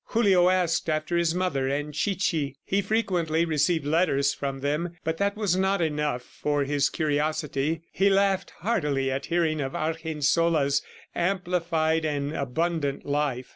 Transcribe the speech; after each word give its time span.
Julio 0.13 0.49
asked 0.49 0.89
after 0.89 1.15
his 1.15 1.35
mother 1.35 1.67
and 1.67 1.93
Chichi. 1.93 2.55
He 2.65 2.81
frequently 2.81 3.45
received 3.45 3.85
letters 3.85 4.33
from 4.33 4.61
them, 4.61 4.97
but 5.03 5.17
that 5.17 5.35
was 5.37 5.55
not 5.55 5.79
enough 5.79 6.23
for 6.23 6.63
his 6.63 6.89
curiosity. 6.89 7.83
He 7.91 8.09
laughed 8.09 8.49
heartily 8.61 9.11
at 9.11 9.27
hearing 9.27 9.61
of 9.61 9.75
Argensola's 9.75 10.81
amplified 11.13 12.03
and 12.03 12.33
abundant 12.35 13.05
life. 13.05 13.49